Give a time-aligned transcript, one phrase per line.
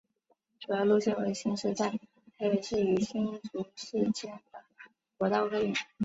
[0.59, 1.89] 主要路线为行驶在
[2.39, 4.63] 台北市与新竹市间的
[5.19, 5.75] 国道客运。